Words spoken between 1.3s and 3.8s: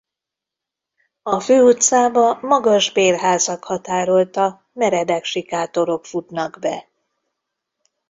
főutcába magas bérházak